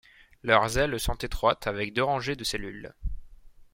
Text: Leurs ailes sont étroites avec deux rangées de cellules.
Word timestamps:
Leurs 0.41 0.79
ailes 0.79 0.99
sont 0.99 1.13
étroites 1.19 1.67
avec 1.67 1.93
deux 1.93 2.01
rangées 2.01 2.35
de 2.35 2.43
cellules. 2.43 2.95